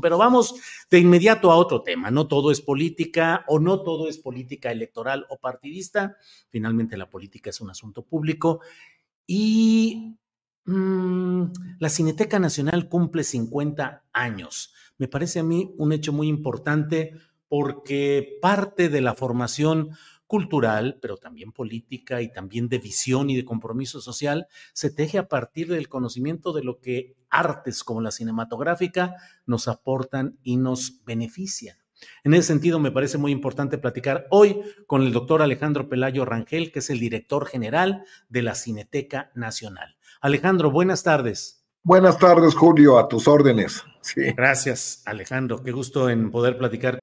Pero 0.00 0.18
vamos 0.18 0.54
de 0.90 0.98
inmediato 0.98 1.50
a 1.50 1.56
otro 1.56 1.82
tema. 1.82 2.10
No 2.10 2.26
todo 2.28 2.50
es 2.50 2.60
política 2.60 3.44
o 3.48 3.58
no 3.58 3.82
todo 3.82 4.08
es 4.08 4.18
política 4.18 4.70
electoral 4.70 5.26
o 5.28 5.38
partidista. 5.38 6.16
Finalmente 6.48 6.96
la 6.96 7.10
política 7.10 7.50
es 7.50 7.60
un 7.60 7.70
asunto 7.70 8.04
público 8.04 8.60
y 9.26 10.16
mm, 10.64 11.44
la 11.78 11.88
Cineteca 11.88 12.38
Nacional 12.38 12.88
cumple 12.88 13.24
50 13.24 14.04
años. 14.12 14.74
Me 14.98 15.08
parece 15.08 15.40
a 15.40 15.42
mí 15.42 15.74
un 15.78 15.92
hecho 15.92 16.12
muy 16.12 16.28
importante 16.28 17.14
porque 17.48 18.38
parte 18.40 18.88
de 18.88 19.00
la 19.02 19.14
formación 19.14 19.90
cultural, 20.32 20.98
pero 21.02 21.18
también 21.18 21.52
política 21.52 22.22
y 22.22 22.32
también 22.32 22.70
de 22.70 22.78
visión 22.78 23.28
y 23.28 23.36
de 23.36 23.44
compromiso 23.44 24.00
social, 24.00 24.46
se 24.72 24.90
teje 24.90 25.18
a 25.18 25.28
partir 25.28 25.68
del 25.68 25.90
conocimiento 25.90 26.54
de 26.54 26.64
lo 26.64 26.80
que 26.80 27.18
artes 27.28 27.84
como 27.84 28.00
la 28.00 28.12
cinematográfica 28.12 29.16
nos 29.44 29.68
aportan 29.68 30.38
y 30.42 30.56
nos 30.56 31.04
benefician. 31.04 31.76
En 32.24 32.32
ese 32.32 32.44
sentido, 32.44 32.78
me 32.78 32.90
parece 32.90 33.18
muy 33.18 33.30
importante 33.30 33.76
platicar 33.76 34.26
hoy 34.30 34.62
con 34.86 35.02
el 35.02 35.12
doctor 35.12 35.42
Alejandro 35.42 35.90
Pelayo 35.90 36.24
Rangel, 36.24 36.72
que 36.72 36.78
es 36.78 36.88
el 36.88 36.98
director 36.98 37.44
general 37.44 38.06
de 38.30 38.40
la 38.40 38.54
Cineteca 38.54 39.32
Nacional. 39.34 39.98
Alejandro, 40.22 40.70
buenas 40.70 41.02
tardes. 41.02 41.66
Buenas 41.82 42.16
tardes, 42.16 42.54
Julio, 42.54 42.98
a 42.98 43.06
tus 43.06 43.28
órdenes. 43.28 43.84
Gracias, 44.16 45.02
Alejandro. 45.04 45.62
Qué 45.62 45.72
gusto 45.72 46.08
en 46.08 46.30
poder 46.30 46.56
platicar 46.56 47.02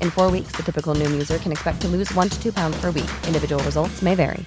In 0.00 0.10
four 0.10 0.30
weeks, 0.30 0.52
the 0.52 0.62
typical 0.62 0.94
Noom 0.94 1.12
user 1.12 1.38
can 1.38 1.50
expect 1.50 1.80
to 1.80 1.88
lose 1.88 2.14
one 2.14 2.28
to 2.28 2.40
two 2.40 2.52
pounds 2.52 2.76
per 2.80 2.90
week. 2.90 3.08
Individual 3.26 3.62
results 3.64 4.02
may 4.02 4.14
vary. 4.14 4.46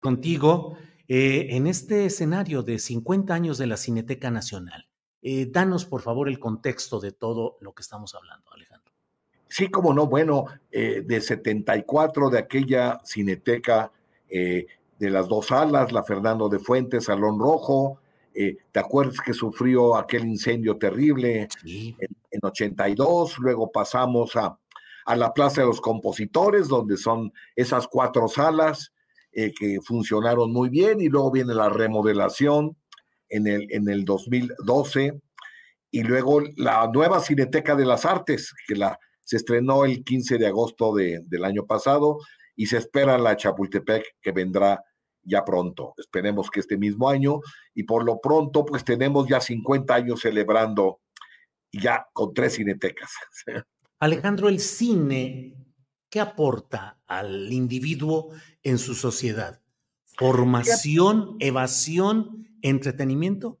Contigo, 0.00 0.78
eh, 1.08 1.48
en 1.50 1.66
este 1.66 2.06
escenario 2.06 2.62
de 2.62 2.78
50 2.78 3.34
años 3.34 3.58
de 3.58 3.66
la 3.66 3.76
Cineteca 3.76 4.30
Nacional, 4.30 4.86
eh, 5.20 5.46
danos 5.50 5.84
por 5.84 6.02
favor 6.02 6.28
el 6.28 6.38
contexto 6.38 7.00
de 7.00 7.12
todo 7.12 7.58
lo 7.60 7.74
que 7.74 7.82
estamos 7.82 8.14
hablando, 8.14 8.50
Alejandro. 8.52 8.92
Sí, 9.48 9.68
como 9.68 9.92
no, 9.92 10.06
bueno, 10.06 10.46
eh, 10.70 11.02
de 11.04 11.20
74 11.20 12.30
de 12.30 12.38
aquella 12.38 13.00
Cineteca 13.04 13.90
eh, 14.30 14.66
de 14.98 15.10
las 15.10 15.28
dos 15.28 15.48
salas, 15.48 15.92
la 15.92 16.04
Fernando 16.04 16.48
de 16.48 16.58
Fuentes, 16.58 17.04
Salón 17.04 17.38
Rojo, 17.38 17.98
eh, 18.40 18.56
¿Te 18.70 18.78
acuerdas 18.78 19.16
que 19.18 19.32
sufrió 19.32 19.96
aquel 19.96 20.24
incendio 20.24 20.76
terrible 20.76 21.48
en, 22.30 22.40
82? 22.42 23.38
Luego 23.38 23.70
pasamos 23.70 24.36
a, 24.36 24.58
a, 25.06 25.16
la 25.16 25.32
Plaza 25.32 25.62
de 25.62 25.66
los 25.66 25.80
Compositores, 25.80 26.68
donde 26.68 26.96
son 26.96 27.32
esas 27.56 27.86
cuatro 27.88 28.28
salas 28.28 28.92
eh, 29.32 29.52
que 29.52 29.78
funcionaron 29.82 30.52
muy 30.52 30.68
bien, 30.68 31.00
y 31.00 31.08
luego 31.08 31.30
viene 31.30 31.54
la 31.54 31.68
remodelación 31.68 32.76
en 33.28 33.46
el, 33.46 33.66
en 33.70 33.88
el 33.88 34.04
2012, 34.04 35.20
y 35.90 36.02
luego 36.02 36.42
la 36.56 36.88
nueva 36.92 37.20
Cineteca 37.20 37.74
de 37.74 37.86
las 37.86 38.04
Artes, 38.04 38.52
que 38.66 38.74
la, 38.74 38.98
se 39.24 39.36
estrenó 39.36 39.84
el 39.84 40.04
15 40.04 40.38
de 40.38 40.46
agosto 40.46 40.94
de, 40.94 41.20
del 41.26 41.44
año 41.44 41.66
pasado, 41.66 42.18
y 42.56 42.66
se 42.66 42.78
espera 42.78 43.18
la 43.18 43.36
Chapultepec 43.36 44.16
que 44.20 44.32
vendrá 44.32 44.82
ya 45.22 45.44
pronto. 45.44 45.94
Esperemos 45.96 46.50
que 46.50 46.60
este 46.60 46.76
mismo 46.76 47.08
año 47.08 47.40
y 47.74 47.84
por 47.84 48.04
lo 48.04 48.20
pronto 48.20 48.64
pues 48.64 48.84
tenemos 48.84 49.28
ya 49.28 49.40
50 49.40 49.94
años 49.94 50.20
celebrando 50.20 51.00
ya 51.72 52.06
con 52.12 52.34
tres 52.34 52.56
cinetecas. 52.56 53.10
Alejandro, 54.00 54.48
el 54.48 54.60
cine, 54.60 55.54
¿qué 56.08 56.20
aporta 56.20 56.98
al 57.06 57.52
individuo 57.52 58.30
en 58.62 58.78
su 58.78 58.94
sociedad? 58.94 59.60
¿Formación, 60.16 61.36
evasión, 61.40 62.48
entretenimiento? 62.62 63.58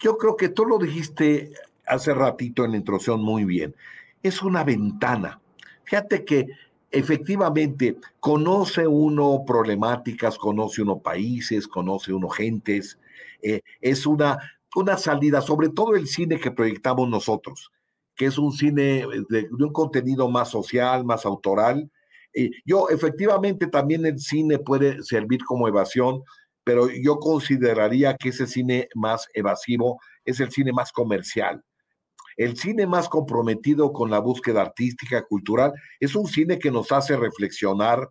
Yo 0.00 0.16
creo 0.16 0.36
que 0.36 0.48
tú 0.48 0.64
lo 0.64 0.78
dijiste 0.78 1.52
hace 1.86 2.14
ratito 2.14 2.64
en 2.64 2.72
la 2.72 2.76
introducción 2.76 3.22
muy 3.22 3.44
bien. 3.44 3.74
Es 4.22 4.42
una 4.42 4.62
ventana. 4.64 5.40
Fíjate 5.84 6.24
que 6.24 6.46
efectivamente, 6.90 7.96
conoce 8.20 8.86
uno 8.86 9.44
problemáticas, 9.46 10.38
conoce 10.38 10.82
uno 10.82 10.98
países, 11.00 11.68
conoce 11.68 12.12
uno 12.12 12.28
gentes, 12.28 12.98
eh, 13.42 13.60
es 13.80 14.06
una, 14.06 14.38
una 14.74 14.96
salida, 14.96 15.40
sobre 15.40 15.68
todo 15.70 15.94
el 15.94 16.06
cine 16.06 16.38
que 16.38 16.50
proyectamos 16.50 17.08
nosotros, 17.08 17.70
que 18.14 18.26
es 18.26 18.38
un 18.38 18.52
cine 18.52 19.06
de, 19.28 19.48
un 19.50 19.72
contenido 19.72 20.28
más 20.28 20.50
social, 20.50 21.04
más 21.04 21.24
autoral. 21.24 21.90
yo, 22.64 22.88
efectivamente, 22.90 23.66
también 23.66 24.04
el 24.06 24.18
cine 24.18 24.58
puede 24.58 25.02
servir 25.02 25.44
como 25.44 25.68
evasión, 25.68 26.22
pero 26.64 26.88
yo 26.90 27.18
consideraría 27.18 28.16
que 28.16 28.28
ese 28.28 28.46
cine 28.46 28.88
más 28.94 29.26
evasivo 29.32 29.98
es 30.24 30.40
el 30.40 30.50
cine 30.50 30.72
más 30.72 30.92
comercial. 30.92 31.64
El 32.36 32.56
cine 32.56 32.86
más 32.86 33.08
comprometido 33.08 33.92
con 33.92 34.10
la 34.10 34.20
búsqueda 34.20 34.62
artística, 34.62 35.24
cultural, 35.24 35.72
es 35.98 36.14
un 36.14 36.26
cine 36.26 36.58
que 36.58 36.70
nos 36.70 36.92
hace 36.92 37.16
reflexionar. 37.16 38.10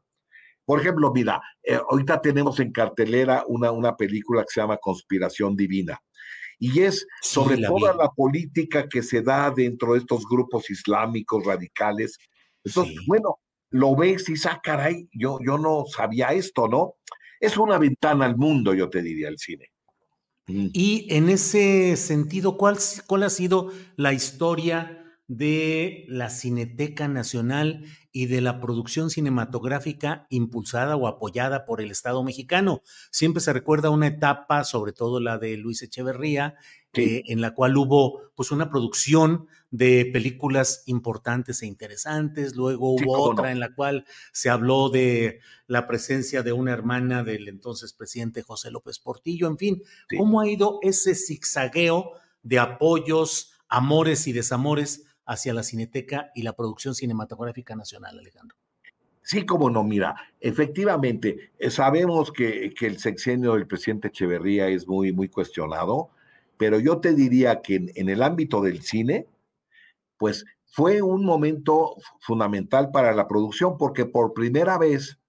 Por 0.65 0.81
ejemplo, 0.81 1.13
mira, 1.13 1.39
eh, 1.63 1.80
ahorita 1.89 2.21
tenemos 2.21 2.59
en 2.59 2.71
cartelera 2.74 3.45
una, 3.48 3.71
una 3.71 3.95
película 3.95 4.42
que 4.42 4.54
se 4.54 4.59
llama 4.59 4.77
Conspiración 4.77 5.56
Divina 5.56 6.01
y 6.59 6.81
es 6.81 7.06
sobre 7.21 7.57
toda 7.57 7.94
la 7.94 8.09
política 8.09 8.88
que 8.88 9.04
se 9.04 9.21
da 9.21 9.51
dentro 9.51 9.94
de 9.94 10.00
estos 10.00 10.25
grupos 10.27 10.69
islámicos 10.69 11.45
radicales. 11.45 12.18
Entonces, 12.63 12.95
bueno, 13.06 13.39
lo 13.69 13.95
ves 13.95 14.27
y 14.30 14.33
dices, 14.33 14.51
ah, 14.51 14.59
caray, 14.63 15.07
yo, 15.12 15.39
yo 15.45 15.57
no 15.57 15.86
sabía 15.86 16.30
esto, 16.30 16.68
¿no? 16.68 16.95
Es 17.39 17.57
una 17.57 17.77
ventana 17.77 18.25
al 18.25 18.38
mundo, 18.38 18.74
yo 18.74 18.89
te 18.89 19.01
diría, 19.01 19.30
el 19.30 19.38
cine. 19.38 19.71
Y 20.48 21.07
en 21.09 21.30
ese 21.30 21.98
sentido, 21.98 22.57
¿cuál, 22.57 22.77
¿cuál 23.06 23.24
ha 23.24 23.30
sido 23.30 23.71
la 23.98 24.13
historia 24.13 24.96
de 25.27 26.06
la 26.07 26.29
Cineteca 26.29 27.07
Nacional 27.07 27.85
y 28.12 28.27
de 28.27 28.41
la 28.41 28.62
producción 28.62 29.09
cinematográfica 29.09 30.25
impulsada 30.29 30.95
o 30.95 31.07
apoyada 31.07 31.65
por 31.65 31.81
el 31.81 31.91
Estado 31.91 32.24
mexicano. 32.24 32.81
Siempre 33.12 33.41
se 33.41 33.53
recuerda 33.53 33.89
una 33.89 34.07
etapa, 34.07 34.63
sobre 34.63 34.94
todo 34.94 35.19
la 35.19 35.38
de 35.38 35.57
Luis 35.57 35.81
Echeverría, 35.81 36.56
eh, 36.94 37.24
en 37.27 37.41
la 37.41 37.53
cual 37.53 37.77
hubo 37.77 38.21
pues 38.33 38.51
una 38.51 38.69
producción 38.69 39.47
de 39.69 40.09
películas 40.12 40.83
importantes 40.88 41.62
e 41.62 41.68
interesantes, 41.68 42.56
luego 42.56 42.94
hubo 42.94 43.19
otra 43.21 43.51
en 43.51 43.59
la 43.59 43.75
cual 43.75 44.06
se 44.31 44.50
habló 44.50 44.89
de 44.89 45.39
la 45.68 45.85
presencia 45.88 46.41
de 46.41 46.53
una 46.53 46.71
hermana 46.71 47.23
del 47.23 47.50
entonces 47.50 47.94
presidente 47.94 48.41
José 48.41 48.71
López 48.71 48.97
Portillo, 49.00 49.47
en 49.47 49.57
fin, 49.57 49.83
¿cómo 50.18 50.39
ha 50.39 50.47
ido 50.47 50.80
ese 50.81 51.13
zigzagueo 51.13 52.13
de 52.41 52.59
apoyos, 52.59 53.51
amores 53.68 54.25
y 54.27 54.31
desamores 54.31 55.03
hacia 55.27 55.53
la 55.53 55.63
Cineteca 55.63 56.31
y 56.33 56.41
la 56.41 56.53
producción 56.53 56.95
cinematográfica 56.95 57.75
nacional, 57.75 58.18
Alejandro. 58.18 58.57
Sí, 59.21 59.45
como 59.45 59.69
no, 59.69 59.83
mira, 59.83 60.15
efectivamente, 60.39 61.51
eh, 61.59 61.69
sabemos 61.69 62.31
que, 62.31 62.74
el 62.79 62.97
sexenio 62.97 63.56
del 63.56 63.68
presidente 63.68 64.07
Echeverría 64.07 64.69
es 64.69 64.88
muy, 64.88 65.12
muy 65.12 65.27
cuestionado, 65.27 66.09
pero 66.57 66.79
yo 66.79 67.00
te 67.00 67.13
diría 67.13 67.62
que 67.62 67.91
en, 67.94 68.07
el 68.07 68.24
ámbito 68.24 68.62
del 68.62 68.81
cine, 68.83 69.27
pues 70.18 70.45
fue 70.65 71.01
un 71.01 71.25
momento 71.25 71.95
fundamental 72.21 72.89
para 72.89 73.13
la 73.13 73.27
producción, 73.27 73.77
porque 73.77 74.06
por 74.06 74.33
primera 74.33 74.77
vez 74.77 75.19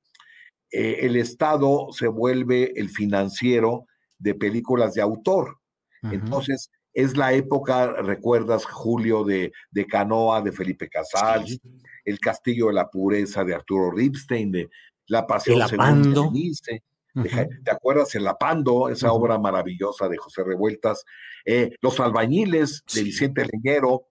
eh, 0.71 0.99
el 1.01 1.17
Estado 1.17 1.89
se 1.91 2.07
vuelve 2.07 2.73
el 2.77 2.91
financiero 2.91 3.87
de 4.19 4.37
películas 4.37 4.95
de 4.95 5.03
autor. 5.03 5.59
Entonces, 6.03 6.71
es 6.99 7.17
la 7.17 7.33
época, 7.33 7.93
recuerdas, 8.03 8.65
Julio, 8.65 9.23
de, 9.23 9.53
de 9.71 9.87
Canoa, 9.87 10.43
de 10.43 10.51
Felipe 10.51 10.89
Casals, 10.89 11.61
El 12.05 12.19
Castillo 12.19 12.67
de 12.67 12.73
la 12.73 12.91
Pureza 12.91 13.45
de 13.45 13.55
Arturo 13.55 13.93
Ripstein, 13.93 14.51
de 14.51 14.69
La 15.07 15.25
Pasión 15.25 15.69
según 15.69 16.33
dice. 16.33 16.83
¿Te 17.15 17.71
acuerdas? 17.71 18.13
El 18.17 18.25
Lapando, 18.25 18.89
esa 18.89 19.13
obra 19.13 19.39
maravillosa 19.39 20.09
de 20.09 20.17
José 20.17 20.43
Revueltas, 20.43 21.05
eh, 21.45 21.71
Los 21.81 22.01
Albañiles 22.01 22.83
de 22.93 23.05
Vicente 23.05 23.47
Leñero, 23.47 24.07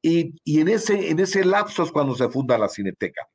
y, 0.00 0.32
y, 0.44 0.60
en, 0.60 0.68
ese, 0.68 1.10
en 1.10 1.18
ese 1.18 1.44
lapso 1.44 1.82
es 1.82 1.90
cuando 1.90 2.14
se 2.14 2.28
funda 2.28 2.56
la 2.56 2.68
Cineteca. 2.68 3.28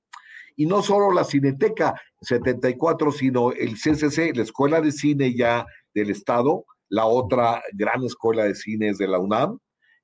Y 0.56 0.66
no 0.66 0.82
solo 0.82 1.12
la 1.12 1.26
Cineteca 1.26 2.02
74, 2.22 3.12
sino 3.12 3.52
el 3.52 3.74
CCC, 3.74 4.34
la 4.34 4.44
Escuela 4.44 4.80
de 4.80 4.94
Cine 4.94 5.36
ya 5.36 5.66
del 5.94 6.10
Estado, 6.10 6.64
la 6.94 7.08
otra 7.08 7.64
gran 7.74 8.04
escuela 8.04 8.44
de 8.44 8.54
cine 8.54 8.90
es 8.90 9.00
de 9.00 9.08
la 9.08 9.18
UNAM, 9.18 9.58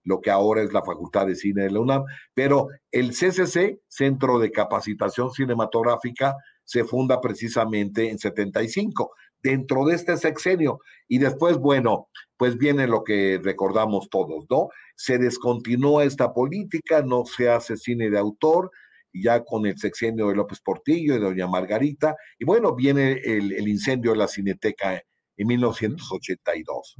lo 0.04 0.22
que 0.22 0.32
ahora 0.32 0.64
es 0.64 0.74
la 0.74 0.82
Facultad 0.82 1.28
de 1.28 1.36
Cine 1.36 1.62
de 1.62 1.70
la 1.70 1.82
UNAM, 1.82 2.04
pero 2.34 2.70
el 2.92 3.12
CCC, 3.12 3.80
Centro 3.88 4.40
de 4.40 4.52
Capacitación 4.52 5.32
Cinematográfica, 5.32 6.34
se 6.64 6.84
funda 6.86 7.22
precisamente 7.22 8.10
en 8.10 8.18
75, 8.18 9.12
dentro 9.44 9.86
de 9.86 9.94
este 9.94 10.18
sexenio. 10.18 10.80
Y 11.08 11.20
después, 11.20 11.60
bueno, 11.60 12.08
pues 12.38 12.58
viene 12.58 12.88
lo 12.88 13.04
que 13.04 13.40
recordamos 13.44 14.10
todos, 14.10 14.46
¿no? 14.50 14.70
Se 14.96 15.20
descontinúa 15.20 16.06
esta 16.06 16.34
política, 16.34 17.04
no 17.04 17.24
se 17.26 17.52
hace 17.52 17.78
cine 17.78 18.10
de 18.10 18.18
autor, 18.18 18.72
ya 19.14 19.44
con 19.44 19.68
el 19.68 19.78
sexenio 19.78 20.30
de 20.30 20.36
López 20.36 20.60
Portillo 20.60 21.16
y 21.16 21.20
Doña 21.20 21.46
Margarita, 21.46 22.16
y 22.40 22.46
bueno, 22.46 22.74
viene 22.74 23.22
el 23.24 23.68
incendio 23.68 24.12
de 24.12 24.18
la 24.18 24.28
Cineteca 24.28 25.04
en 25.40 25.48
1982. 25.48 26.96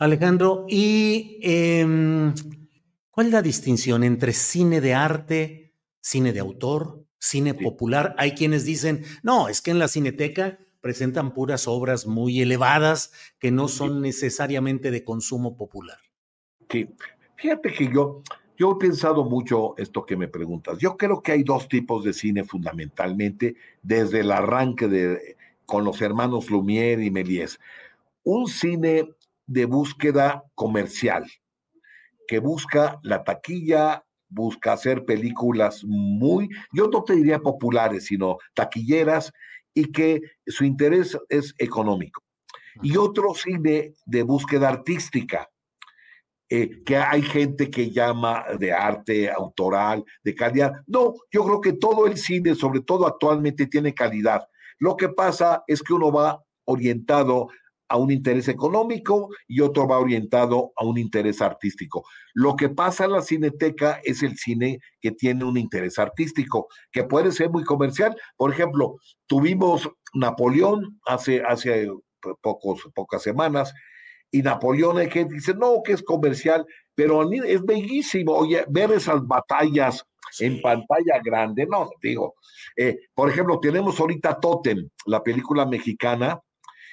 Alejandro, 0.00 0.66
¿y 0.68 1.38
em, 1.40 2.34
cuál 3.10 3.28
es 3.28 3.32
la 3.32 3.42
distinción 3.42 4.02
entre 4.02 4.32
cine 4.32 4.80
de 4.80 4.92
arte, 4.92 5.72
cine 6.00 6.32
de 6.32 6.40
autor, 6.40 7.06
cine 7.18 7.54
popular? 7.54 8.14
Hay 8.18 8.32
quienes 8.32 8.64
dicen, 8.64 9.04
no, 9.22 9.48
es 9.48 9.62
que 9.62 9.70
en 9.70 9.78
la 9.78 9.86
cineteca 9.86 10.58
presentan 10.80 11.32
puras 11.32 11.68
obras 11.68 12.06
muy 12.06 12.40
elevadas 12.40 13.12
que 13.38 13.52
no 13.52 13.68
son 13.68 14.02
necesariamente 14.02 14.90
de 14.90 15.04
consumo 15.04 15.56
popular. 15.56 15.98
Sí, 16.68 16.88
fíjate 17.36 17.72
que 17.72 17.88
yo, 17.88 18.22
yo 18.56 18.72
he 18.72 18.78
pensado 18.80 19.24
mucho 19.24 19.76
esto 19.78 20.04
que 20.04 20.16
me 20.16 20.26
preguntas. 20.26 20.78
Yo 20.78 20.96
creo 20.96 21.22
que 21.22 21.30
hay 21.30 21.44
dos 21.44 21.68
tipos 21.68 22.02
de 22.02 22.12
cine 22.12 22.42
fundamentalmente 22.42 23.54
desde 23.82 24.20
el 24.20 24.32
arranque 24.32 24.88
de, 24.88 25.36
con 25.66 25.84
los 25.84 26.00
hermanos 26.00 26.50
Lumière 26.50 27.04
y 27.04 27.10
Méliès. 27.10 27.58
Un 28.22 28.46
cine 28.46 29.08
de 29.46 29.64
búsqueda 29.66 30.44
comercial, 30.54 31.24
que 32.26 32.38
busca 32.38 32.98
la 33.02 33.22
taquilla, 33.22 34.04
busca 34.28 34.72
hacer 34.72 35.04
películas 35.04 35.84
muy, 35.84 36.48
yo 36.72 36.88
no 36.88 37.04
te 37.04 37.14
diría 37.14 37.38
populares, 37.38 38.06
sino 38.06 38.38
taquilleras, 38.54 39.32
y 39.74 39.92
que 39.92 40.22
su 40.46 40.64
interés 40.64 41.18
es 41.28 41.54
económico. 41.58 42.22
Y 42.82 42.96
otro 42.96 43.34
cine 43.34 43.92
de 44.06 44.22
búsqueda 44.22 44.68
artística, 44.68 45.50
eh, 46.48 46.82
que 46.84 46.96
hay 46.96 47.22
gente 47.22 47.70
que 47.70 47.90
llama 47.90 48.44
de 48.58 48.72
arte 48.72 49.30
autoral, 49.30 50.04
de 50.22 50.34
calidad. 50.34 50.72
No, 50.86 51.14
yo 51.30 51.44
creo 51.44 51.60
que 51.60 51.72
todo 51.74 52.06
el 52.06 52.16
cine, 52.16 52.54
sobre 52.54 52.80
todo 52.80 53.06
actualmente, 53.06 53.66
tiene 53.66 53.92
calidad. 53.92 54.48
Lo 54.78 54.96
que 54.96 55.08
pasa 55.08 55.62
es 55.66 55.82
que 55.82 55.94
uno 55.94 56.12
va 56.12 56.42
orientado 56.64 57.48
a 57.88 57.96
un 57.96 58.10
interés 58.10 58.48
económico 58.48 59.28
y 59.46 59.60
otro 59.60 59.86
va 59.86 59.98
orientado 59.98 60.72
a 60.76 60.84
un 60.84 60.98
interés 60.98 61.40
artístico. 61.40 62.04
Lo 62.34 62.56
que 62.56 62.68
pasa 62.68 63.04
en 63.04 63.12
la 63.12 63.22
cineteca 63.22 64.00
es 64.02 64.22
el 64.22 64.36
cine 64.36 64.80
que 65.00 65.12
tiene 65.12 65.44
un 65.44 65.56
interés 65.56 65.98
artístico, 65.98 66.68
que 66.90 67.04
puede 67.04 67.32
ser 67.32 67.50
muy 67.50 67.64
comercial. 67.64 68.16
Por 68.36 68.52
ejemplo, 68.52 68.96
tuvimos 69.26 69.88
Napoleón 70.14 70.98
hace, 71.06 71.42
hace 71.42 71.88
pocos, 72.42 72.88
pocas 72.94 73.22
semanas, 73.22 73.72
y 74.32 74.42
Napoleón 74.42 74.98
hay 74.98 75.08
que 75.08 75.24
dice, 75.24 75.54
no, 75.54 75.82
que 75.84 75.92
es 75.92 76.02
comercial, 76.02 76.66
pero 76.96 77.30
es 77.30 77.62
bellísimo, 77.62 78.32
oye, 78.32 78.64
ver 78.68 78.90
esas 78.90 79.24
batallas 79.26 80.04
en 80.40 80.60
pantalla 80.60 81.20
grande, 81.22 81.66
no, 81.66 81.90
digo, 82.02 82.34
eh, 82.76 82.98
por 83.14 83.30
ejemplo, 83.30 83.60
tenemos 83.60 84.00
ahorita 84.00 84.40
Totem, 84.40 84.88
la 85.06 85.22
película 85.22 85.64
mexicana, 85.66 86.40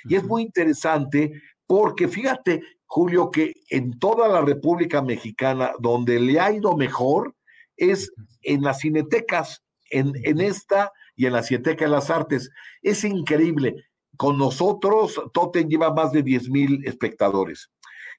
y 0.04 0.16
es 0.16 0.24
muy 0.24 0.44
interesante 0.44 1.42
porque 1.66 2.08
fíjate, 2.08 2.62
Julio, 2.86 3.32
que 3.32 3.54
en 3.70 3.98
toda 3.98 4.28
la 4.28 4.42
República 4.42 5.02
Mexicana, 5.02 5.72
donde 5.80 6.20
le 6.20 6.40
ha 6.40 6.52
ido 6.52 6.78
mejor, 6.78 7.34
es 7.76 8.12
en 8.42 8.62
las 8.62 8.82
cinetecas, 8.82 9.64
en, 9.90 10.14
en 10.24 10.42
esta 10.42 10.92
y 11.16 11.26
en 11.26 11.34
la 11.34 11.44
Cineteca 11.44 11.86
de 11.86 11.92
las 11.92 12.10
Artes. 12.10 12.52
Es 12.82 13.04
increíble. 13.04 13.86
Con 14.18 14.38
nosotros, 14.38 15.20
Totem 15.34 15.68
lleva 15.68 15.94
más 15.94 16.12
de 16.12 16.22
10 16.22 16.50
mil 16.50 16.86
espectadores. 16.86 17.72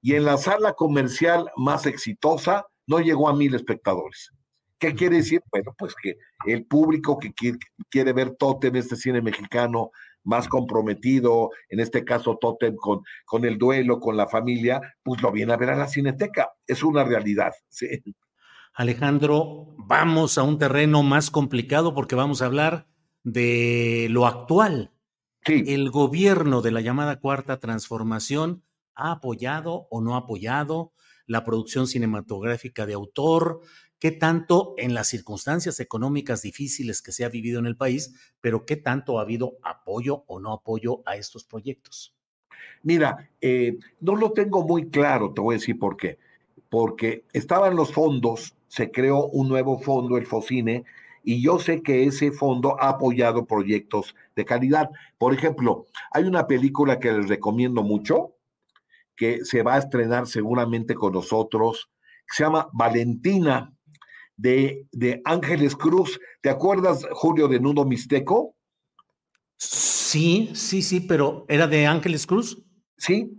Y 0.05 0.17
en 0.17 0.27
la 0.27 0.37
sala 0.37 0.75
comercial 0.75 1.51
más 1.57 1.87
exitosa, 1.87 2.67
no 2.87 3.01
llegó 3.01 3.27
a 3.27 3.35
mil 3.35 3.55
espectadores. 3.55 4.33
¿Qué 4.79 4.95
quiere 4.95 5.17
decir? 5.17 5.41
Bueno, 5.51 5.75
pues 5.79 5.95
que 5.95 6.19
el 6.45 6.67
público 6.67 7.19
que 7.19 7.33
quiere, 7.89 8.13
ver 8.13 8.37
Totem, 8.37 8.77
este 8.77 8.97
cine 8.97 9.23
mexicano 9.23 9.93
más 10.23 10.47
comprometido, 10.47 11.53
en 11.71 11.81
este 11.81 12.05
caso 12.05 12.37
Totem 12.39 12.77
con, 12.77 13.01
con 13.25 13.47
el 13.47 13.57
duelo, 13.57 13.99
con 13.99 14.19
la 14.19 14.29
familia, 14.29 14.79
pues 15.03 15.23
lo 15.23 15.33
viene 15.33 15.55
a 15.55 15.57
ver 15.57 15.71
a 15.71 15.77
la 15.77 15.89
cineteca. 15.89 16.53
Es 16.67 16.83
una 16.83 17.03
realidad. 17.03 17.55
Alejandro, 18.75 19.75
vamos 19.79 20.37
a 20.37 20.43
un 20.43 20.59
terreno 20.59 21.03
más 21.03 21.31
complicado 21.31 21.95
porque 21.95 22.15
vamos 22.15 22.43
a 22.43 22.47
hablar 22.47 22.89
de 23.23 24.09
lo 24.11 24.27
actual. 24.27 24.93
El 25.47 25.91
gobierno 25.91 26.61
de 26.61 26.73
la 26.73 26.83
llamada 26.83 27.21
cuarta 27.21 27.59
transformación 27.59 28.65
ha 28.95 29.13
apoyado 29.13 29.87
o 29.91 30.01
no 30.01 30.15
ha 30.15 30.19
apoyado 30.19 30.93
la 31.27 31.45
producción 31.45 31.87
cinematográfica 31.87 32.87
de 32.87 32.95
autor, 32.95 33.61
qué 33.99 34.11
tanto 34.11 34.75
en 34.77 34.93
las 34.93 35.09
circunstancias 35.09 35.81
económicas 35.81 36.43
difíciles 36.43 37.01
que 37.01 37.13
se 37.13 37.25
ha 37.25 37.29
vivido 37.29 37.59
en 37.59 37.67
el 37.67 37.77
país, 37.77 38.15
pero 38.41 38.67
qué 38.67 38.77
tanto 38.77 39.19
ha 39.19 39.23
habido 39.23 39.57
apoyo 39.63 40.25
o 40.27 40.41
no 40.41 40.53
apoyo 40.53 41.03
a 41.07 41.17
estos 41.17 41.45
proyectos. 41.45 42.15
Mira, 42.83 43.31
eh, 43.41 43.79
no 44.01 44.17
lo 44.17 44.33
tengo 44.33 44.63
muy 44.63 44.91
claro, 44.91 45.33
te 45.33 45.41
voy 45.41 45.55
a 45.55 45.59
decir 45.59 45.79
por 45.79 45.97
qué. 45.97 46.19
Porque 46.69 47.25
estaban 47.33 47.77
los 47.77 47.93
fondos, 47.93 48.55
se 48.69 48.91
creó 48.91 49.27
un 49.27 49.49
nuevo 49.49 49.79
fondo, 49.79 50.19
el 50.19 50.27
FOCINE, 50.27 50.85
y 51.23 51.43
yo 51.43 51.59
sé 51.59 51.83
que 51.83 52.05
ese 52.05 52.31
fondo 52.31 52.77
ha 52.81 52.91
apoyado 52.91 53.47
proyectos 53.47 54.15
de 54.37 54.45
calidad. 54.45 54.91
Por 55.17 55.33
ejemplo, 55.33 55.87
hay 56.11 56.25
una 56.25 56.47
película 56.47 57.01
que 57.01 57.13
les 57.13 57.29
recomiendo 57.29 57.83
mucho, 57.83 58.34
que 59.17 59.45
se 59.45 59.63
va 59.63 59.75
a 59.75 59.79
estrenar 59.79 60.27
seguramente 60.27 60.95
con 60.95 61.13
nosotros, 61.13 61.91
que 62.27 62.37
se 62.37 62.45
llama 62.45 62.69
Valentina, 62.73 63.73
de, 64.37 64.87
de 64.93 65.23
Ángeles 65.25 65.77
Cruz. 65.77 66.21
¿Te 66.41 66.51
acuerdas, 66.51 67.07
Julio, 67.13 67.49
de 67.49 67.61
Nudo 67.61 67.85
Mixteco? 67.85 68.55
Sí, 69.57 70.51
sí, 70.55 70.83
sí, 70.83 71.01
pero 71.01 71.45
¿era 71.49 71.67
de 71.67 71.87
Ángeles 71.87 72.27
Cruz? 72.27 72.63
Sí, 72.97 73.33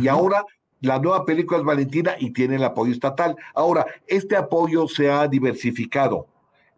y 0.00 0.08
ahora 0.08 0.44
la 0.80 0.98
nueva 0.98 1.24
película 1.24 1.58
es 1.58 1.64
Valentina 1.64 2.16
y 2.18 2.32
tiene 2.32 2.56
el 2.56 2.64
apoyo 2.64 2.92
estatal. 2.92 3.36
Ahora, 3.54 3.86
este 4.06 4.36
apoyo 4.36 4.88
se 4.88 5.10
ha 5.10 5.26
diversificado. 5.26 6.26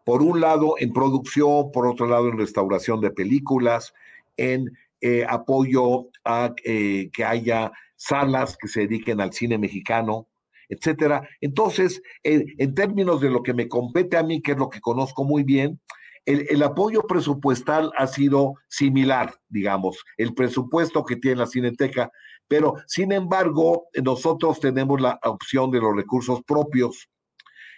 Por 0.04 0.22
un 0.22 0.40
lado, 0.40 0.74
en 0.78 0.92
producción, 0.92 1.70
por 1.72 1.86
otro 1.86 2.06
lado, 2.06 2.28
en 2.28 2.38
restauración 2.38 3.00
de 3.00 3.10
películas, 3.10 3.92
en 4.36 4.70
eh, 5.00 5.26
apoyo 5.28 6.08
a 6.24 6.54
eh, 6.64 7.10
que 7.12 7.24
haya 7.24 7.72
salas 7.98 8.56
que 8.56 8.68
se 8.68 8.80
dediquen 8.80 9.20
al 9.20 9.34
cine 9.34 9.58
mexicano, 9.58 10.28
etcétera. 10.70 11.28
Entonces, 11.40 12.00
en 12.22 12.74
términos 12.74 13.20
de 13.20 13.30
lo 13.30 13.42
que 13.42 13.52
me 13.52 13.68
compete 13.68 14.16
a 14.16 14.22
mí, 14.22 14.40
que 14.40 14.52
es 14.52 14.58
lo 14.58 14.70
que 14.70 14.80
conozco 14.80 15.24
muy 15.24 15.42
bien, 15.42 15.80
el, 16.28 16.62
apoyo 16.62 17.06
presupuestal 17.06 17.90
ha 17.96 18.06
sido 18.06 18.56
similar, 18.68 19.34
digamos, 19.48 20.04
el 20.18 20.34
presupuesto 20.34 21.02
que 21.04 21.16
tiene 21.16 21.38
la 21.38 21.46
Cineteca, 21.46 22.10
pero 22.46 22.74
sin 22.86 23.12
embargo, 23.12 23.88
nosotros 24.02 24.60
tenemos 24.60 25.00
la 25.00 25.18
opción 25.22 25.70
de 25.70 25.80
los 25.80 25.96
recursos 25.96 26.42
propios. 26.44 27.08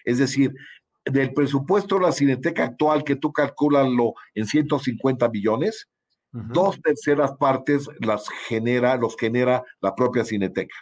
Es 0.05 0.19
decir, 0.19 0.53
del 1.05 1.33
presupuesto 1.33 1.97
de 1.97 2.07
la 2.07 2.13
Cineteca 2.13 2.65
actual, 2.65 3.05
que 3.05 3.15
tú 3.15 3.33
calculanlo 3.33 4.15
en 4.35 4.47
150 4.47 5.29
millones, 5.29 5.89
dos 6.33 6.81
terceras 6.81 7.33
partes 7.37 7.89
las 8.01 8.29
genera, 8.47 8.97
los 8.97 9.17
genera 9.17 9.63
la 9.81 9.95
propia 9.95 10.25
Cineteca 10.25 10.77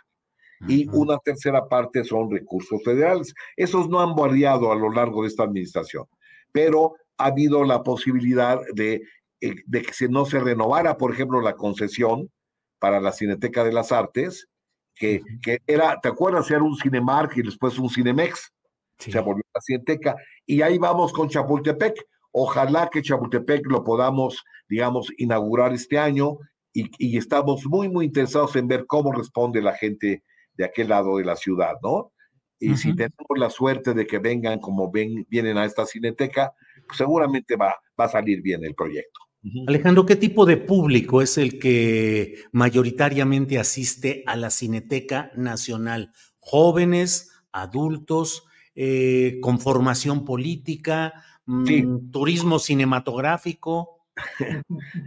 y 0.66 0.88
una 0.92 1.18
tercera 1.18 1.68
parte 1.68 2.04
son 2.04 2.30
recursos 2.30 2.82
federales. 2.82 3.34
Esos 3.56 3.88
no 3.88 4.00
han 4.00 4.14
variado 4.14 4.72
a 4.72 4.76
lo 4.76 4.90
largo 4.90 5.22
de 5.22 5.28
esta 5.28 5.44
administración, 5.44 6.06
pero 6.52 6.94
ha 7.18 7.26
habido 7.26 7.64
la 7.64 7.82
posibilidad 7.82 8.60
de, 8.74 9.02
eh, 9.40 9.54
de 9.66 9.82
que 9.82 10.08
no 10.08 10.24
se 10.24 10.40
renovara, 10.40 10.96
por 10.96 11.12
ejemplo, 11.12 11.40
la 11.40 11.54
concesión 11.54 12.30
para 12.78 13.00
la 13.00 13.12
Cineteca 13.12 13.64
de 13.64 13.72
las 13.72 13.92
Artes, 13.92 14.48
que, 14.94 15.22
que 15.42 15.58
era, 15.66 16.00
¿te 16.00 16.08
acuerdas? 16.08 16.50
Era 16.50 16.62
un 16.62 16.76
Cinemark 16.76 17.36
y 17.36 17.42
después 17.42 17.78
un 17.78 17.88
Cinemex. 17.88 18.52
Se 18.98 19.20
volvió 19.20 19.44
la 19.54 19.60
Cineteca. 19.60 20.16
Y 20.44 20.60
ahí 20.62 20.76
vamos 20.76 21.12
con 21.12 21.28
Chapultepec. 21.28 21.94
Ojalá 22.32 22.88
que 22.92 23.02
Chapultepec 23.02 23.66
lo 23.66 23.84
podamos, 23.84 24.44
digamos, 24.68 25.08
inaugurar 25.18 25.72
este 25.72 25.98
año 25.98 26.38
y, 26.72 26.90
y, 26.98 27.16
estamos 27.16 27.64
muy, 27.66 27.88
muy 27.88 28.04
interesados 28.04 28.54
en 28.56 28.68
ver 28.68 28.84
cómo 28.86 29.12
responde 29.12 29.62
la 29.62 29.74
gente 29.74 30.22
de 30.54 30.64
aquel 30.64 30.88
lado 30.88 31.16
de 31.16 31.24
la 31.24 31.36
ciudad, 31.36 31.74
¿no? 31.82 32.12
Y 32.60 32.76
si 32.76 32.94
tenemos 32.94 33.28
la 33.36 33.50
suerte 33.50 33.94
de 33.94 34.06
que 34.06 34.18
vengan 34.18 34.58
como 34.58 34.90
ven, 34.90 35.26
vienen 35.30 35.58
a 35.58 35.64
esta 35.64 35.86
cineteca, 35.86 36.52
pues 36.86 36.98
seguramente 36.98 37.56
va, 37.56 37.76
va 37.98 38.04
a 38.06 38.08
salir 38.08 38.42
bien 38.42 38.64
el 38.64 38.74
proyecto. 38.74 39.20
Alejandro, 39.68 40.04
¿qué 40.04 40.16
tipo 40.16 40.44
de 40.44 40.56
público 40.56 41.22
es 41.22 41.38
el 41.38 41.60
que 41.60 42.34
mayoritariamente 42.50 43.58
asiste 43.58 44.24
a 44.26 44.34
la 44.34 44.50
Cineteca 44.50 45.30
Nacional? 45.36 46.12
¿Jóvenes, 46.40 47.30
adultos, 47.52 48.44
eh, 48.74 49.38
con 49.40 49.60
formación 49.60 50.24
política, 50.24 51.24
mm, 51.48 52.10
turismo 52.10 52.58
cinematográfico? 52.58 54.00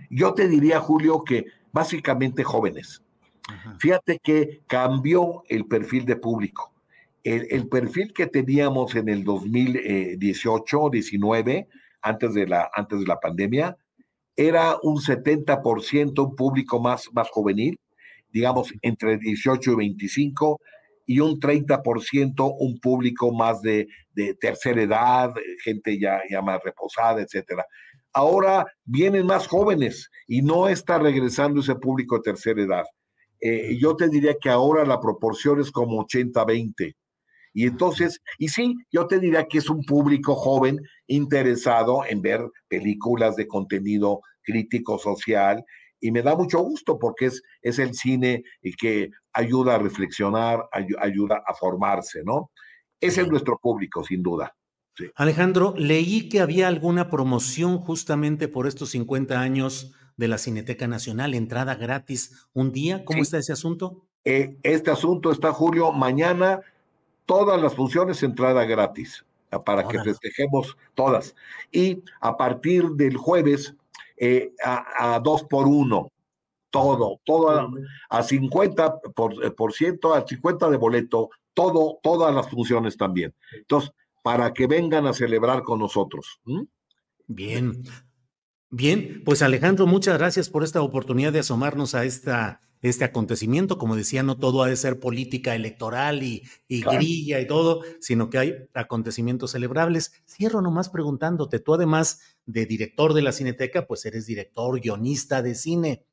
Yo 0.09 0.33
te 0.33 0.47
diría, 0.47 0.79
Julio, 0.79 1.23
que 1.23 1.45
básicamente 1.71 2.43
jóvenes. 2.43 3.01
Fíjate 3.79 4.19
que 4.19 4.61
cambió 4.67 5.43
el 5.49 5.65
perfil 5.65 6.05
de 6.05 6.15
público. 6.15 6.73
El, 7.23 7.67
perfil 7.67 8.13
que 8.13 8.27
teníamos 8.27 8.95
en 8.95 9.09
el 9.09 9.23
2018, 9.23 10.89
19, 10.89 11.67
antes 12.01 12.33
de 12.33 12.47
la, 12.47 12.69
antes 12.73 12.99
de 12.99 13.05
la 13.05 13.19
pandemia, 13.19 13.77
era 14.35 14.77
un 14.81 14.97
70% 14.97 16.25
un 16.25 16.35
público 16.35 16.79
más, 16.79 17.09
más 17.13 17.29
juvenil, 17.29 17.79
digamos 18.31 18.73
entre 18.81 19.17
18 19.17 19.71
y 19.71 19.75
25, 19.75 20.61
y 21.11 21.19
un 21.19 21.41
30% 21.41 22.55
un 22.57 22.79
público 22.79 23.33
más 23.33 23.61
de, 23.61 23.89
de 24.13 24.33
tercera 24.35 24.81
edad, 24.81 25.33
gente 25.61 25.99
ya, 25.99 26.21
ya 26.29 26.41
más 26.41 26.61
reposada, 26.63 27.21
etcétera. 27.21 27.65
Ahora 28.13 28.65
vienen 28.85 29.25
más 29.25 29.45
jóvenes 29.45 30.09
y 30.25 30.41
no 30.41 30.69
está 30.69 30.99
regresando 30.99 31.59
ese 31.59 31.75
público 31.75 32.15
de 32.15 32.21
tercera 32.21 32.61
edad. 32.61 32.85
Eh, 33.41 33.77
yo 33.77 33.97
te 33.97 34.07
diría 34.07 34.35
que 34.41 34.49
ahora 34.49 34.85
la 34.85 35.01
proporción 35.01 35.59
es 35.59 35.69
como 35.69 36.05
80-20. 36.05 36.95
Y 37.53 37.67
entonces, 37.67 38.21
y 38.37 38.47
sí, 38.47 38.73
yo 38.89 39.05
te 39.05 39.19
diría 39.19 39.49
que 39.49 39.57
es 39.57 39.69
un 39.69 39.83
público 39.83 40.35
joven 40.35 40.79
interesado 41.07 42.05
en 42.07 42.21
ver 42.21 42.39
películas 42.69 43.35
de 43.35 43.47
contenido 43.47 44.21
crítico 44.43 44.97
social 44.97 45.61
y 46.01 46.11
me 46.11 46.21
da 46.21 46.35
mucho 46.35 46.59
gusto 46.59 46.99
porque 46.99 47.27
es, 47.27 47.41
es 47.61 47.79
el 47.79 47.93
cine 47.93 48.43
que 48.77 49.11
ayuda 49.31 49.75
a 49.75 49.79
reflexionar, 49.79 50.67
ayuda 50.99 51.41
a 51.45 51.53
formarse, 51.53 52.23
¿no? 52.23 52.51
Ese 52.99 53.21
es 53.21 53.29
nuestro 53.29 53.57
público, 53.57 54.03
sin 54.03 54.21
duda. 54.21 54.53
Alejandro, 55.15 55.73
leí 55.77 56.29
que 56.29 56.41
había 56.41 56.67
alguna 56.67 57.09
promoción 57.09 57.77
justamente 57.77 58.47
por 58.47 58.67
estos 58.67 58.89
50 58.89 59.39
años 59.39 59.93
de 60.17 60.27
la 60.27 60.37
Cineteca 60.37 60.87
Nacional, 60.87 61.33
entrada 61.33 61.75
gratis 61.75 62.47
un 62.53 62.71
día. 62.71 63.05
¿Cómo 63.05 63.21
está 63.21 63.37
ese 63.37 63.53
asunto? 63.53 64.05
Eh, 64.23 64.57
este 64.63 64.91
asunto 64.91 65.31
está, 65.31 65.51
Julio, 65.51 65.91
mañana 65.91 66.61
todas 67.25 67.59
las 67.61 67.73
funciones 67.73 68.21
entrada 68.23 68.65
gratis, 68.65 69.25
ah, 69.49 69.63
para 69.63 69.87
que 69.87 69.99
festejemos 70.03 70.77
todas. 70.93 71.35
Y 71.71 72.03
a 72.19 72.37
partir 72.37 72.89
del 72.91 73.17
jueves, 73.17 73.75
eh, 74.23 74.53
a, 74.63 75.19
dos 75.19 75.45
por 75.45 75.67
uno, 75.67 76.11
todo, 76.69 77.19
todo 77.25 77.71
a, 78.07 78.21
50 78.21 78.99
por, 79.15 79.43
eh, 79.43 79.49
por, 79.49 79.73
ciento, 79.73 80.13
a 80.13 80.27
50 80.27 80.69
de 80.69 80.77
boleto, 80.77 81.31
todo, 81.55 81.97
todas 82.03 82.31
las 82.33 82.47
funciones 82.47 82.95
también. 82.95 83.33
Entonces, 83.51 83.91
para 84.21 84.53
que 84.53 84.67
vengan 84.67 85.07
a 85.07 85.13
celebrar 85.13 85.63
con 85.63 85.79
nosotros. 85.79 86.39
Bien. 87.25 87.81
Bien, 88.69 89.23
pues 89.25 89.41
Alejandro, 89.41 89.87
muchas 89.87 90.19
gracias 90.19 90.51
por 90.51 90.63
esta 90.63 90.83
oportunidad 90.83 91.33
de 91.33 91.39
asomarnos 91.39 91.95
a 91.95 92.05
esta, 92.05 92.61
este 92.81 93.03
acontecimiento. 93.03 93.77
Como 93.77 93.95
decía, 93.95 94.23
no 94.23 94.37
todo 94.37 94.63
ha 94.63 94.67
de 94.67 94.75
ser 94.75 94.99
política 94.99 95.55
electoral 95.55 96.23
y, 96.23 96.43
grilla 96.69 97.39
y 97.39 97.47
todo, 97.47 97.81
sino 97.99 98.29
que 98.29 98.37
hay 98.37 98.55
acontecimientos 98.73 99.51
celebrables. 99.51 100.13
Cierro 100.27 100.61
nomás 100.61 100.89
preguntándote, 100.89 101.59
tú 101.59 101.73
además 101.73 102.21
de 102.45 102.65
director 102.65 103.13
de 103.13 103.21
la 103.21 103.31
Cineteca, 103.31 103.87
pues 103.87 104.05
eres 104.05 104.25
director, 104.25 104.79
guionista 104.79 105.41
de 105.41 105.55
cine. 105.55 106.05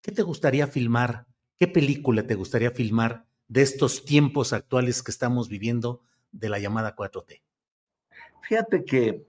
¿Qué 0.00 0.12
te 0.12 0.22
gustaría 0.22 0.66
filmar? 0.66 1.26
¿Qué 1.58 1.68
película 1.68 2.26
te 2.26 2.34
gustaría 2.34 2.70
filmar 2.70 3.26
de 3.48 3.62
estos 3.62 4.04
tiempos 4.04 4.52
actuales 4.52 5.02
que 5.02 5.10
estamos 5.10 5.48
viviendo 5.48 6.02
de 6.32 6.48
la 6.48 6.58
llamada 6.58 6.96
4T? 6.96 7.42
Fíjate 8.42 8.84
que 8.84 9.26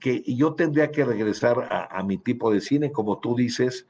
que 0.00 0.22
yo 0.26 0.54
tendría 0.54 0.90
que 0.90 1.04
regresar 1.04 1.68
a, 1.70 2.02
mi 2.02 2.18
tipo 2.18 2.52
de 2.52 2.60
cine, 2.60 2.90
como 2.90 3.20
tú 3.20 3.36
dices, 3.36 3.86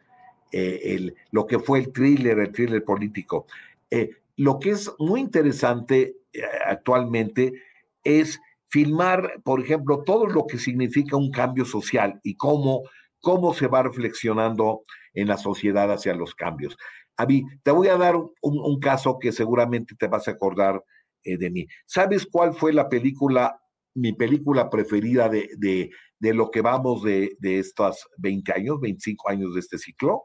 eh, 0.50 0.80
el, 0.84 1.14
lo 1.30 1.46
que 1.46 1.58
fue 1.58 1.78
el 1.78 1.92
thriller, 1.92 2.38
el 2.38 2.52
thriller 2.52 2.84
político. 2.84 3.46
Eh, 3.90 4.10
lo 4.36 4.58
que 4.58 4.70
es 4.70 4.90
muy 4.98 5.20
interesante 5.20 6.16
eh, 6.32 6.42
actualmente 6.66 7.62
es 8.02 8.40
filmar, 8.74 9.40
por 9.44 9.60
ejemplo, 9.60 10.02
todo 10.02 10.26
lo 10.26 10.46
que 10.46 10.58
significa 10.58 11.16
un 11.16 11.30
cambio 11.30 11.64
social 11.64 12.18
y 12.24 12.34
cómo, 12.34 12.82
cómo 13.20 13.54
se 13.54 13.68
va 13.68 13.84
reflexionando 13.84 14.82
en 15.12 15.28
la 15.28 15.36
sociedad 15.36 15.92
hacia 15.92 16.12
los 16.14 16.34
cambios. 16.34 16.76
A 17.16 17.24
mí, 17.24 17.44
te 17.62 17.70
voy 17.70 17.86
a 17.86 17.96
dar 17.96 18.16
un, 18.16 18.32
un 18.42 18.80
caso 18.80 19.20
que 19.20 19.30
seguramente 19.30 19.94
te 19.96 20.08
vas 20.08 20.26
a 20.26 20.32
acordar 20.32 20.82
de 21.24 21.50
mí. 21.50 21.66
¿Sabes 21.86 22.26
cuál 22.26 22.52
fue 22.52 22.72
la 22.72 22.88
película 22.88 23.58
mi 23.94 24.12
película 24.12 24.68
preferida 24.68 25.28
de, 25.28 25.48
de, 25.56 25.90
de 26.18 26.34
lo 26.34 26.50
que 26.50 26.60
vamos 26.60 27.02
de, 27.02 27.36
de 27.38 27.60
estos 27.60 28.08
20 28.18 28.52
años, 28.52 28.80
25 28.80 29.28
años 29.30 29.54
de 29.54 29.60
este 29.60 29.78
ciclo, 29.78 30.24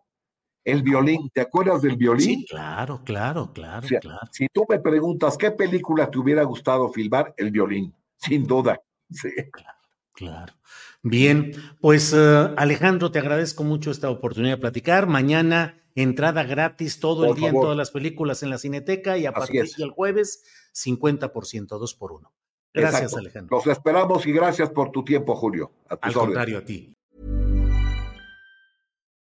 El 0.63 0.82
violín, 0.82 1.29
¿te 1.34 1.41
acuerdas 1.41 1.82
del 1.82 1.96
violín? 1.96 2.39
Sí, 2.39 2.46
claro, 2.50 3.03
claro, 3.06 3.51
claro, 3.53 3.88
claro. 4.01 4.27
Si 4.32 4.48
tú 4.51 4.65
me 4.68 4.79
preguntas 4.79 5.38
qué 5.38 5.51
película 5.51 6.10
te 6.10 6.18
hubiera 6.18 6.44
gustado 6.44 6.89
filmar, 6.89 7.34
el 7.38 7.51
violín, 7.51 7.94
sin 8.19 8.45
duda. 8.45 8.79
Sí. 9.11 9.29
Claro, 9.51 9.77
claro. 10.13 10.53
Bien, 11.01 11.51
pues 11.81 12.13
uh, 12.13 12.53
Alejandro, 12.57 13.11
te 13.11 13.19
agradezco 13.19 13.63
mucho 13.63 13.89
esta 13.91 14.09
oportunidad 14.09 14.55
de 14.55 14.61
platicar. 14.61 15.07
Mañana 15.07 15.81
entrada 15.95 16.43
gratis 16.43 16.99
todo 16.99 17.25
Por 17.25 17.29
el 17.29 17.35
día 17.41 17.49
favor. 17.49 17.61
en 17.61 17.65
todas 17.65 17.77
las 17.77 17.91
películas 17.91 18.43
en 18.43 18.49
la 18.51 18.57
Cineteca 18.57 19.17
y 19.17 19.25
a 19.25 19.29
Así 19.29 19.39
partir 19.53 19.75
del 19.77 19.89
jueves 19.91 20.43
50%, 20.75 21.67
dos 21.79 21.95
por 21.95 22.11
uno. 22.11 22.33
Gracias, 22.73 23.01
Exacto. 23.03 23.17
Alejandro. 23.19 23.57
Los 23.57 23.67
esperamos 23.67 24.25
y 24.27 24.31
gracias 24.31 24.69
por 24.69 24.91
tu 24.91 25.03
tiempo, 25.03 25.35
Julio. 25.35 25.71
A 25.89 25.93
Al 25.95 25.97
órdenes. 26.11 26.15
contrario, 26.17 26.57
a 26.59 26.65
ti. 26.65 26.93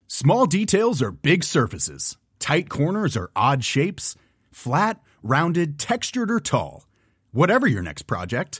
Small 0.07 0.45
details 0.45 1.01
are 1.01 1.11
big 1.11 1.43
surfaces. 1.43 2.17
Tight 2.39 2.69
corners 2.69 3.15
are 3.15 3.29
odd 3.35 3.63
shapes. 3.63 4.15
Flat, 4.51 4.99
rounded, 5.23 5.79
textured, 5.79 6.29
or 6.29 6.39
tall. 6.41 6.85
Whatever 7.31 7.65
your 7.67 7.81
next 7.81 8.03
project, 8.07 8.59